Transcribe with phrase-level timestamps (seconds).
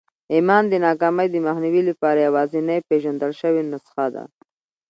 [0.35, 4.23] ايمان د ناکامۍ د مخنيوي لپاره يوازېنۍ پېژندل شوې نسخه ده.